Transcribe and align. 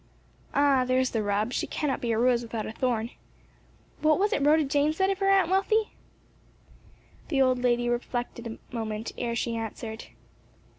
"Ah, 0.55 0.83
there's 0.83 1.11
the 1.11 1.21
rub! 1.21 1.53
she 1.53 1.67
cannot 1.67 2.01
be 2.01 2.11
a 2.11 2.17
rose 2.17 2.41
without 2.41 2.65
a 2.65 2.71
thorn. 2.71 3.11
What 4.01 4.17
was 4.17 4.33
it 4.33 4.41
Rhoda 4.41 4.63
Jane 4.63 4.93
said 4.93 5.11
of 5.11 5.19
her, 5.19 5.29
Aunt 5.29 5.51
Wealthy?" 5.51 5.91
The 7.27 7.39
old 7.39 7.59
lady 7.59 7.87
reflected 7.87 8.47
a 8.47 8.73
moment 8.75 9.11
ere 9.15 9.35
she 9.35 9.55
answered. 9.55 10.05